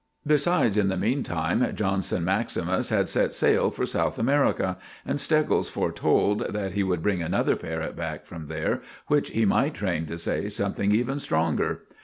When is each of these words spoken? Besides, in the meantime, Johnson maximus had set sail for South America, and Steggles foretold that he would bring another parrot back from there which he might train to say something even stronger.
Besides, 0.25 0.77
in 0.77 0.87
the 0.87 0.97
meantime, 0.97 1.75
Johnson 1.75 2.23
maximus 2.23 2.89
had 2.89 3.07
set 3.07 3.35
sail 3.35 3.69
for 3.69 3.85
South 3.85 4.17
America, 4.17 4.79
and 5.05 5.19
Steggles 5.19 5.69
foretold 5.69 6.47
that 6.51 6.71
he 6.71 6.81
would 6.81 7.03
bring 7.03 7.21
another 7.21 7.55
parrot 7.55 7.95
back 7.95 8.25
from 8.25 8.47
there 8.47 8.81
which 9.09 9.29
he 9.29 9.45
might 9.45 9.75
train 9.75 10.07
to 10.07 10.17
say 10.17 10.49
something 10.49 10.91
even 10.91 11.19
stronger. 11.19 11.83